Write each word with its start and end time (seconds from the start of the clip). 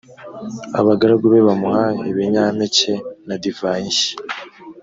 abgaragu 0.79 1.25
be 1.33 1.39
bamuha 1.47 1.85
ibinyampeke 2.09 2.93
na 3.27 3.35
divayi 3.41 3.85
nshya 3.91 4.15